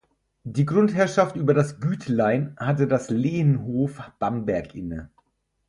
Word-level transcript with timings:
Die 0.45 0.65
Grundherrschaft 0.65 1.35
über 1.35 1.53
das 1.53 1.79
Gütlein 1.79 2.55
hatte 2.57 2.87
das 2.87 3.11
Lehenhof 3.11 4.01
Bamberg 4.17 4.73
inne. 4.73 5.11